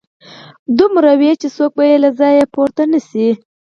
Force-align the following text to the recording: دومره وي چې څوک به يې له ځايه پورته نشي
دومره 0.79 1.11
وي 1.19 1.31
چې 1.41 1.47
څوک 1.55 1.71
به 1.77 1.83
يې 1.89 1.97
له 2.03 2.09
ځايه 2.19 2.45
پورته 2.53 2.83
نشي 2.91 3.29